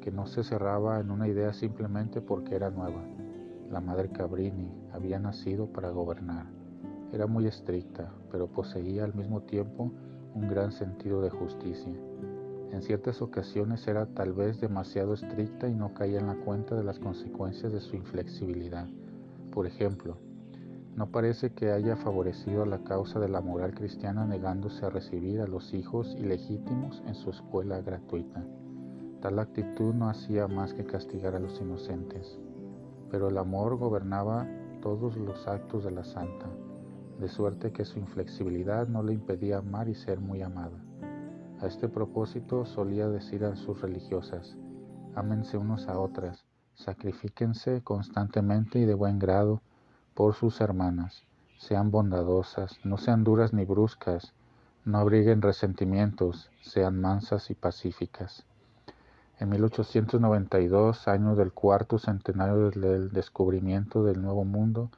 que 0.00 0.10
no 0.10 0.26
se 0.26 0.42
cerraba 0.42 1.00
en 1.00 1.10
una 1.10 1.28
idea 1.28 1.52
simplemente 1.52 2.22
porque 2.22 2.54
era 2.54 2.70
nueva, 2.70 3.04
la 3.70 3.82
madre 3.82 4.08
Cabrini 4.08 4.72
había 4.94 5.18
nacido 5.18 5.66
para 5.66 5.90
gobernar. 5.90 6.46
Era 7.12 7.26
muy 7.26 7.46
estricta, 7.46 8.10
pero 8.32 8.46
poseía 8.46 9.04
al 9.04 9.12
mismo 9.12 9.42
tiempo 9.42 9.92
un 10.34 10.48
gran 10.48 10.72
sentido 10.72 11.20
de 11.20 11.28
justicia. 11.28 11.92
En 12.72 12.80
ciertas 12.80 13.20
ocasiones 13.20 13.86
era 13.86 14.06
tal 14.06 14.32
vez 14.32 14.62
demasiado 14.62 15.12
estricta 15.12 15.68
y 15.68 15.74
no 15.74 15.92
caía 15.92 16.20
en 16.20 16.28
la 16.28 16.36
cuenta 16.36 16.74
de 16.74 16.84
las 16.84 16.98
consecuencias 16.98 17.70
de 17.70 17.80
su 17.80 17.96
inflexibilidad. 17.96 18.88
Por 19.52 19.66
ejemplo, 19.66 20.16
no 20.96 21.10
parece 21.10 21.52
que 21.52 21.72
haya 21.72 21.96
favorecido 21.96 22.66
la 22.66 22.78
causa 22.84 23.18
de 23.18 23.28
la 23.28 23.40
moral 23.40 23.74
cristiana 23.74 24.26
negándose 24.26 24.84
a 24.86 24.90
recibir 24.90 25.40
a 25.40 25.46
los 25.46 25.74
hijos 25.74 26.14
ilegítimos 26.18 27.02
en 27.06 27.14
su 27.14 27.30
escuela 27.30 27.80
gratuita. 27.80 28.44
Tal 29.20 29.38
actitud 29.38 29.94
no 29.94 30.08
hacía 30.08 30.48
más 30.48 30.74
que 30.74 30.84
castigar 30.84 31.34
a 31.34 31.40
los 31.40 31.60
inocentes 31.60 32.38
pero 33.14 33.28
el 33.28 33.38
amor 33.38 33.76
gobernaba 33.76 34.44
todos 34.82 35.16
los 35.16 35.46
actos 35.46 35.84
de 35.84 35.92
la 35.92 36.02
santa, 36.02 36.46
de 37.20 37.28
suerte 37.28 37.70
que 37.70 37.84
su 37.84 38.00
inflexibilidad 38.00 38.88
no 38.88 39.04
le 39.04 39.12
impedía 39.12 39.58
amar 39.58 39.88
y 39.88 39.94
ser 39.94 40.18
muy 40.18 40.42
amada. 40.42 40.84
A 41.60 41.66
este 41.68 41.88
propósito 41.88 42.66
solía 42.66 43.08
decir 43.08 43.44
a 43.44 43.54
sus 43.54 43.80
religiosas, 43.80 44.56
ámense 45.14 45.56
unos 45.56 45.86
a 45.86 46.00
otras, 46.00 46.44
sacrifíquense 46.74 47.82
constantemente 47.82 48.80
y 48.80 48.84
de 48.84 48.94
buen 48.94 49.20
grado 49.20 49.62
por 50.14 50.34
sus 50.34 50.60
hermanas, 50.60 51.24
sean 51.58 51.90
bondadosas, 51.90 52.78
no 52.84 52.98
sean 52.98 53.24
duras 53.24 53.52
ni 53.52 53.64
bruscas, 53.64 54.32
no 54.84 54.98
abriguen 54.98 55.42
resentimientos, 55.42 56.50
sean 56.60 57.00
mansas 57.00 57.50
y 57.50 57.54
pacíficas. 57.54 58.44
En 59.40 59.48
1892, 59.48 61.08
año 61.08 61.34
del 61.34 61.52
cuarto 61.52 61.98
centenario 61.98 62.70
del 62.70 63.10
descubrimiento 63.10 64.04
del 64.04 64.22
Nuevo 64.22 64.44
Mundo, 64.44 64.90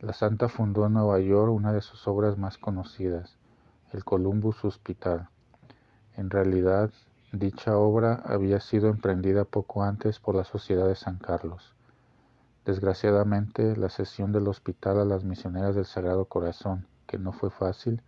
la 0.00 0.12
santa 0.12 0.48
fundó 0.48 0.86
en 0.86 0.92
Nueva 0.92 1.18
York 1.18 1.50
una 1.52 1.72
de 1.72 1.80
sus 1.80 2.06
obras 2.06 2.38
más 2.38 2.58
conocidas, 2.58 3.36
el 3.92 4.04
Columbus 4.04 4.64
Hospital. 4.64 5.28
En 6.16 6.30
realidad, 6.30 6.90
dicha 7.32 7.76
obra 7.76 8.22
había 8.24 8.60
sido 8.60 8.88
emprendida 8.88 9.44
poco 9.44 9.82
antes 9.82 10.20
por 10.20 10.34
la 10.34 10.44
Sociedad 10.44 10.86
de 10.86 10.94
San 10.94 11.16
Carlos. 11.16 11.74
Desgraciadamente, 12.64 13.76
la 13.76 13.88
cesión 13.88 14.30
del 14.30 14.46
hospital 14.46 15.00
a 15.00 15.04
las 15.04 15.24
misioneras 15.24 15.74
del 15.74 15.84
Sagrado 15.84 16.26
Corazón, 16.26 16.86
que 17.08 17.18
no 17.18 17.32
fue 17.32 17.50
fácil, 17.50 18.02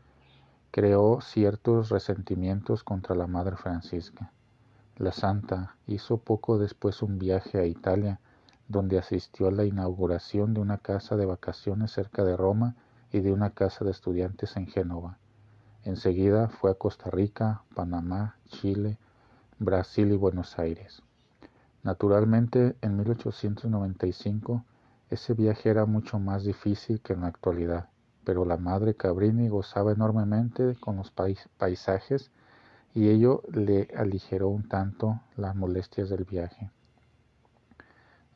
creó 0.70 1.20
ciertos 1.20 1.88
resentimientos 1.88 2.84
contra 2.84 3.14
la 3.14 3.26
Madre 3.26 3.56
Francisca. 3.56 4.32
La 4.96 5.12
santa 5.12 5.76
hizo 5.86 6.18
poco 6.18 6.58
después 6.58 7.02
un 7.02 7.18
viaje 7.18 7.58
a 7.58 7.66
Italia, 7.66 8.20
donde 8.68 8.98
asistió 8.98 9.48
a 9.48 9.52
la 9.52 9.64
inauguración 9.64 10.54
de 10.54 10.60
una 10.60 10.78
casa 10.78 11.16
de 11.16 11.26
vacaciones 11.26 11.92
cerca 11.92 12.24
de 12.24 12.36
Roma 12.36 12.76
y 13.12 13.20
de 13.20 13.32
una 13.32 13.50
casa 13.50 13.84
de 13.84 13.90
estudiantes 13.90 14.56
en 14.56 14.66
Génova. 14.66 15.18
Enseguida 15.84 16.48
fue 16.48 16.70
a 16.70 16.74
Costa 16.74 17.10
Rica, 17.10 17.62
Panamá, 17.74 18.36
Chile, 18.46 18.98
Brasil 19.58 20.10
y 20.10 20.16
Buenos 20.16 20.58
Aires. 20.58 21.03
Naturalmente, 21.84 22.76
en 22.80 22.96
1895 22.96 24.64
ese 25.10 25.34
viaje 25.34 25.68
era 25.68 25.84
mucho 25.84 26.18
más 26.18 26.42
difícil 26.42 27.02
que 27.02 27.12
en 27.12 27.20
la 27.20 27.26
actualidad, 27.26 27.90
pero 28.24 28.46
la 28.46 28.56
madre 28.56 28.94
Cabrini 28.94 29.48
gozaba 29.48 29.92
enormemente 29.92 30.76
con 30.80 30.96
los 30.96 31.12
paisajes 31.12 32.30
y 32.94 33.10
ello 33.10 33.42
le 33.52 33.88
aligeró 33.96 34.48
un 34.48 34.66
tanto 34.66 35.20
las 35.36 35.54
molestias 35.54 36.08
del 36.08 36.24
viaje. 36.24 36.70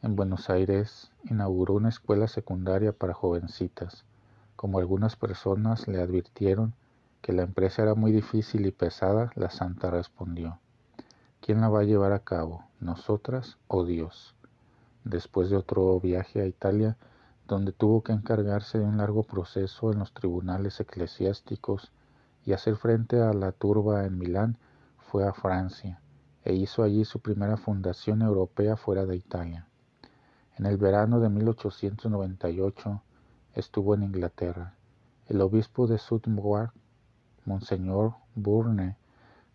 En 0.03 0.15
Buenos 0.15 0.51
Aires 0.51 1.11
inauguró 1.25 1.73
una 1.73 1.89
escuela 1.89 2.29
secundaria 2.29 2.93
para 2.93 3.15
jovencitas. 3.15 4.05
Como 4.57 4.79
algunas 4.79 5.17
personas 5.17 5.89
le 5.89 6.03
advirtieron 6.03 6.75
que 7.23 7.33
la 7.33 7.45
empresa 7.45 7.83
era 7.83 7.95
muy 7.95 8.13
difícil 8.13 8.67
y 8.67 8.73
pesada, 8.73 9.33
la 9.37 9.49
santa 9.49 9.91
respondió, 9.91 10.59
¿quién 11.41 11.63
la 11.63 11.71
va 11.71 11.81
a 11.81 11.85
llevar 11.85 12.13
a 12.13 12.21
cabo? 12.21 12.68
Nosotras 12.81 13.59
o 13.67 13.85
Dios. 13.85 14.35
Después 15.05 15.51
de 15.51 15.57
otro 15.57 15.99
viaje 16.01 16.41
a 16.41 16.47
Italia, 16.47 16.97
donde 17.47 17.73
tuvo 17.73 18.03
que 18.03 18.13
encargarse 18.13 18.79
de 18.79 18.85
un 18.85 18.99
largo 18.99 19.23
proceso 19.23 19.93
en 19.93 19.99
los 19.99 20.13
tribunales 20.13 20.79
eclesiásticos 20.81 21.93
y 22.45 22.53
hacer 22.53 22.77
frente 22.77 23.21
a 23.21 23.33
la 23.33 23.53
turba 23.53 24.05
en 24.05 24.19
Milán, 24.19 24.59
fue 24.99 25.27
a 25.27 25.33
Francia 25.33 26.01
e 26.45 26.55
hizo 26.55 26.83
allí 26.83 27.05
su 27.05 27.21
primera 27.21 27.57
fundación 27.57 28.23
europea 28.23 28.77
fuera 28.77 29.07
de 29.07 29.17
Italia. 29.17 29.67
En 30.57 30.67
el 30.67 30.77
verano 30.77 31.21
de 31.21 31.29
1898 31.29 33.03
estuvo 33.55 33.95
en 33.95 34.03
Inglaterra. 34.03 34.75
El 35.27 35.41
obispo 35.41 35.87
de 35.87 35.99
Sudmore, 35.99 36.71
Monseñor 37.45 38.15
Burne, 38.35 38.97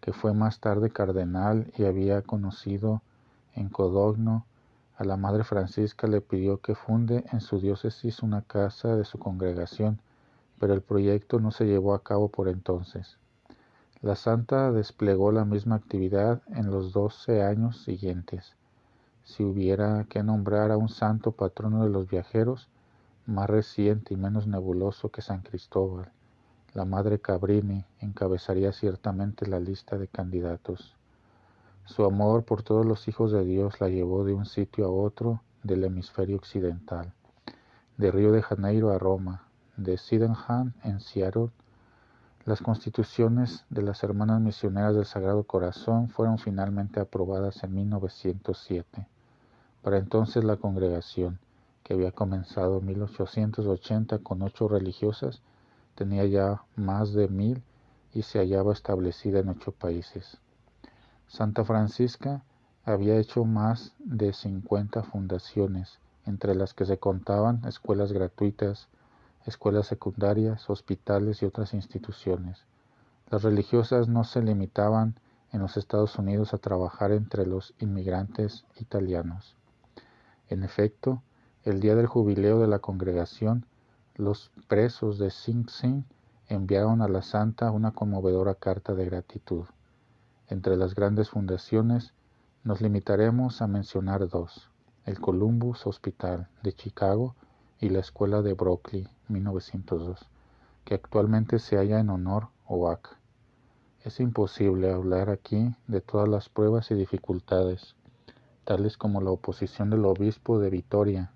que 0.02 0.14
fue 0.14 0.34
más 0.34 0.60
tarde 0.60 0.92
cardenal 0.92 1.72
y 1.78 1.86
había 1.86 2.22
conocido 2.22 3.02
en 3.56 3.70
Codogno, 3.70 4.46
a 4.96 5.04
la 5.04 5.18
Madre 5.18 5.44
Francisca 5.44 6.08
le 6.08 6.22
pidió 6.22 6.62
que 6.62 6.76
funde 6.76 7.26
en 7.32 7.42
su 7.42 7.60
diócesis 7.60 8.22
una 8.22 8.42
casa 8.42 8.96
de 8.96 9.06
su 9.06 9.18
congregación, 9.18 10.00
pero 10.60 10.74
el 10.74 10.82
proyecto 10.82 11.40
no 11.40 11.52
se 11.52 11.66
llevó 11.66 11.94
a 11.94 12.04
cabo 12.04 12.30
por 12.30 12.48
entonces. 12.48 13.18
La 14.02 14.16
santa 14.16 14.72
desplegó 14.72 15.32
la 15.32 15.46
misma 15.46 15.76
actividad 15.76 16.42
en 16.48 16.70
los 16.70 16.94
doce 16.94 17.42
años 17.42 17.82
siguientes. 17.84 18.56
Si 19.24 19.44
hubiera 19.44 20.06
que 20.10 20.24
nombrar 20.24 20.72
a 20.72 20.78
un 20.78 20.90
santo 20.90 21.32
patrono 21.32 21.84
de 21.84 21.90
los 21.90 22.10
viajeros, 22.10 22.68
más 23.26 23.50
reciente 23.50 24.14
y 24.14 24.18
menos 24.18 24.48
nebuloso 24.48 25.10
que 25.10 25.22
San 25.22 25.42
Cristóbal, 25.42 26.12
la 26.74 26.86
Madre 26.86 27.20
Cabrini 27.20 27.86
encabezaría 28.00 28.74
ciertamente 28.74 29.48
la 29.48 29.60
lista 29.60 29.98
de 29.98 30.08
candidatos. 30.08 30.96
Su 31.86 32.06
amor 32.06 32.46
por 32.46 32.64
todos 32.64 32.86
los 32.86 33.08
hijos 33.10 33.34
de 33.34 33.44
Dios 33.44 33.82
la 33.82 33.90
llevó 33.90 34.24
de 34.24 34.34
un 34.34 34.46
sitio 34.46 34.86
a 34.86 34.90
otro 34.90 35.42
del 35.64 35.84
hemisferio 35.84 36.38
occidental, 36.38 37.12
de 37.98 38.10
Río 38.10 38.32
de 38.32 38.42
Janeiro 38.42 38.92
a 38.92 38.98
Roma, 38.98 39.48
de 39.76 39.98
Sydenham 39.98 40.74
en 40.84 41.02
Seattle. 41.02 41.50
Las 42.46 42.62
constituciones 42.62 43.66
de 43.70 43.82
las 43.82 44.02
Hermanas 44.02 44.40
Misioneras 44.40 44.96
del 44.96 45.06
Sagrado 45.06 45.44
Corazón 45.44 46.10
fueron 46.10 46.38
finalmente 46.38 47.02
aprobadas 47.02 47.64
en 47.64 47.76
1907. 47.76 49.08
Para 49.82 49.98
entonces 49.98 50.46
la 50.46 50.56
congregación, 50.56 51.38
que 51.84 51.94
había 51.94 52.12
comenzado 52.14 52.80
en 52.80 52.86
1880 52.86 54.20
con 54.20 54.42
ocho 54.42 54.70
religiosas, 54.70 55.42
tenía 55.96 56.26
ya 56.26 56.64
más 56.78 57.14
de 57.14 57.28
mil 57.28 57.62
y 58.14 58.22
se 58.22 58.40
hallaba 58.40 58.72
establecida 58.72 59.40
en 59.40 59.50
ocho 59.50 59.74
países. 59.74 60.40
Santa 61.34 61.66
Francisca 61.66 62.44
había 62.86 63.18
hecho 63.18 63.44
más 63.44 63.96
de 63.98 64.34
50 64.34 65.02
fundaciones, 65.02 65.98
entre 66.28 66.54
las 66.54 66.76
que 66.76 66.86
se 66.86 67.00
contaban 67.00 67.66
escuelas 67.66 68.12
gratuitas, 68.12 68.88
escuelas 69.48 69.88
secundarias, 69.88 70.70
hospitales 70.70 71.42
y 71.42 71.48
otras 71.48 71.74
instituciones. 71.74 72.66
Las 73.32 73.42
religiosas 73.42 74.08
no 74.08 74.26
se 74.26 74.44
limitaban 74.44 75.16
en 75.52 75.62
los 75.62 75.76
Estados 75.76 76.20
Unidos 76.20 76.54
a 76.54 76.60
trabajar 76.60 77.12
entre 77.12 77.48
los 77.48 77.74
inmigrantes 77.80 78.66
italianos. 78.80 79.56
En 80.50 80.62
efecto, 80.62 81.24
el 81.64 81.80
día 81.80 81.96
del 81.96 82.06
jubileo 82.06 82.60
de 82.60 82.68
la 82.68 82.78
congregación, 82.78 83.66
los 84.18 84.52
presos 84.68 85.18
de 85.18 85.32
Sing 85.32 85.68
Sing 85.68 86.04
enviaron 86.48 87.02
a 87.02 87.08
la 87.08 87.24
santa 87.24 87.72
una 87.72 87.90
conmovedora 87.90 88.54
carta 88.54 88.94
de 88.94 89.06
gratitud. 89.06 89.66
Entre 90.50 90.76
las 90.76 90.94
grandes 90.94 91.30
fundaciones 91.30 92.14
nos 92.66 92.82
limitaremos 92.82 93.62
a 93.62 93.68
mencionar 93.68 94.28
dos, 94.28 94.70
el 95.06 95.20
Columbus 95.22 95.88
Hospital 95.88 96.50
de 96.62 96.74
Chicago 96.74 97.36
y 97.80 97.88
la 97.88 98.00
Escuela 98.00 98.42
de 98.42 98.54
Brooklyn 98.54 99.08
1902, 99.30 100.28
que 100.84 100.96
actualmente 100.96 101.60
se 101.60 101.78
halla 101.78 102.02
en 102.02 102.10
honor 102.10 102.50
OAC. 102.68 103.16
Es 104.02 104.20
imposible 104.20 104.92
hablar 104.92 105.30
aquí 105.30 105.76
de 105.88 106.02
todas 106.02 106.28
las 106.28 106.50
pruebas 106.50 106.92
y 106.92 106.96
dificultades, 106.96 107.96
tales 108.66 108.98
como 108.98 109.22
la 109.22 109.32
oposición 109.32 109.90
del 109.90 110.04
obispo 110.04 110.60
de 110.60 110.70
Vitoria. 110.70 111.32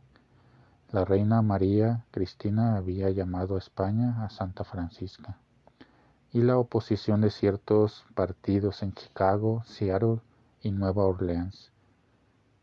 La 0.91 1.05
reina 1.05 1.41
María 1.41 2.03
Cristina 2.11 2.75
había 2.75 3.09
llamado 3.09 3.55
a 3.55 3.59
España 3.59 4.25
a 4.25 4.29
Santa 4.29 4.65
Francisca 4.65 5.37
y 6.33 6.41
la 6.41 6.57
oposición 6.57 7.21
de 7.21 7.29
ciertos 7.29 8.05
partidos 8.13 8.83
en 8.83 8.93
Chicago, 8.93 9.63
Seattle 9.65 10.19
y 10.61 10.71
Nueva 10.71 11.05
Orleans. 11.05 11.71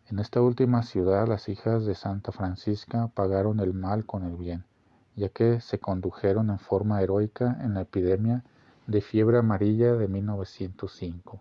En 0.08 0.18
esta 0.18 0.42
última 0.42 0.82
ciudad 0.82 1.26
las 1.26 1.48
hijas 1.48 1.86
de 1.86 1.94
Santa 1.94 2.30
Francisca 2.30 3.08
pagaron 3.14 3.60
el 3.60 3.72
mal 3.72 4.04
con 4.04 4.24
el 4.24 4.36
bien, 4.36 4.64
ya 5.16 5.30
que 5.30 5.60
se 5.60 5.78
condujeron 5.78 6.50
en 6.50 6.58
forma 6.58 7.00
heroica 7.00 7.56
en 7.62 7.74
la 7.74 7.82
epidemia 7.82 8.44
de 8.86 9.00
fiebre 9.00 9.38
amarilla 9.38 9.94
de 9.94 10.08
1905. 10.08 11.40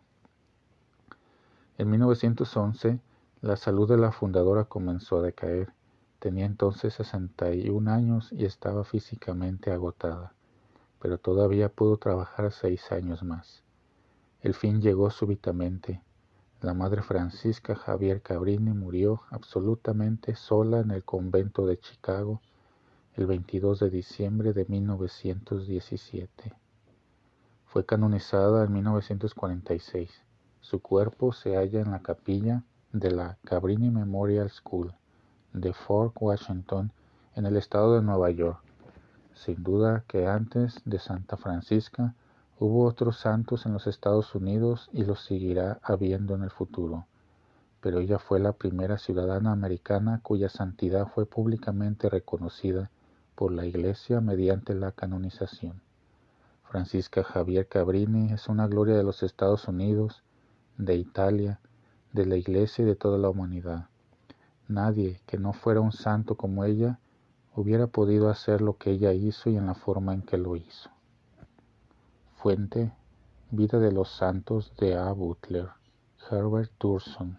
En 1.78 1.90
1911, 1.90 3.00
la 3.42 3.58
salud 3.58 3.90
de 3.90 3.98
la 3.98 4.14
fundadora 4.14 4.64
comenzó 4.64 5.18
a 5.18 5.24
decaer. 5.24 5.74
Tenía 6.20 6.46
entonces 6.46 6.94
61 6.94 7.92
años 7.92 8.32
y 8.32 8.46
estaba 8.46 8.86
físicamente 8.86 9.72
agotada 9.72 10.32
pero 11.04 11.18
todavía 11.18 11.68
pudo 11.68 11.98
trabajar 11.98 12.54
seis 12.54 12.90
años 12.94 13.24
más. 13.24 13.62
El 14.42 14.54
fin 14.54 14.82
llegó 14.82 15.12
súbitamente. 15.12 16.02
La 16.62 16.74
madre 16.74 17.02
Francisca 17.02 17.76
Javier 17.76 18.22
Cabrini 18.22 18.72
murió 18.72 19.22
absolutamente 19.30 20.34
sola 20.36 20.80
en 20.80 20.92
el 20.92 21.04
convento 21.04 21.66
de 21.66 21.78
Chicago 21.78 22.40
el 23.16 23.26
22 23.26 23.82
de 23.82 23.90
diciembre 23.90 24.54
de 24.54 24.64
1917. 24.64 26.54
Fue 27.66 27.86
canonizada 27.86 28.64
en 28.64 28.72
1946. 28.72 30.10
Su 30.62 30.80
cuerpo 30.82 31.34
se 31.34 31.58
halla 31.58 31.82
en 31.82 31.92
la 31.92 32.02
capilla 32.02 32.64
de 32.94 33.12
la 33.12 33.38
Cabrini 33.44 33.90
Memorial 33.90 34.50
School 34.50 34.96
de 35.52 35.74
Fort 35.74 36.16
Washington 36.18 36.94
en 37.36 37.46
el 37.46 37.58
estado 37.58 37.96
de 37.96 38.02
Nueva 38.02 38.32
York 38.32 38.64
sin 39.36 39.64
duda 39.64 40.04
que 40.08 40.28
antes 40.28 40.82
de 40.86 41.00
Santa 41.00 41.38
Francisca 41.38 42.14
hubo 42.60 42.86
otros 42.86 43.18
santos 43.18 43.66
en 43.66 43.74
los 43.74 43.88
Estados 43.88 44.36
Unidos 44.36 44.90
y 44.94 45.04
los 45.04 45.24
seguirá 45.24 45.80
habiendo 45.84 46.36
en 46.36 46.44
el 46.44 46.52
futuro, 46.52 47.08
pero 47.82 48.00
ella 48.00 48.20
fue 48.20 48.40
la 48.40 48.54
primera 48.54 48.98
ciudadana 48.98 49.52
americana 49.52 50.20
cuya 50.24 50.50
santidad 50.50 51.08
fue 51.08 51.26
públicamente 51.26 52.10
reconocida 52.10 52.90
por 53.36 53.52
la 53.52 53.66
Iglesia 53.66 54.22
mediante 54.22 54.76
la 54.76 54.92
canonización. 54.92 55.82
Francisca 56.64 57.24
Javier 57.24 57.68
Cabrini 57.68 58.32
es 58.32 58.48
una 58.48 58.68
gloria 58.68 58.96
de 58.96 59.04
los 59.04 59.22
Estados 59.24 59.68
Unidos, 59.68 60.24
de 60.78 60.96
Italia, 60.96 61.60
de 62.14 62.26
la 62.26 62.36
Iglesia 62.36 62.84
y 62.84 62.86
de 62.86 62.96
toda 62.96 63.18
la 63.18 63.30
humanidad. 63.30 63.90
Nadie 64.68 65.20
que 65.26 65.38
no 65.38 65.54
fuera 65.54 65.82
un 65.82 65.92
santo 65.92 66.36
como 66.36 66.64
ella 66.64 67.00
hubiera 67.56 67.88
podido 67.88 68.30
hacer 68.30 68.62
lo 68.62 68.78
que 68.78 68.92
ella 68.92 69.14
hizo 69.14 69.50
y 69.50 69.58
en 69.58 69.68
la 69.68 69.76
forma 69.76 70.14
en 70.14 70.22
que 70.22 70.38
lo 70.38 70.56
hizo. 70.56 70.90
Fuente 72.36 72.92
Vida 73.56 73.78
de 73.78 73.92
los 73.92 74.10
Santos 74.10 74.74
de 74.80 74.96
A. 74.96 75.12
Butler, 75.12 75.70
Herbert 76.32 76.72
Turson, 76.80 77.38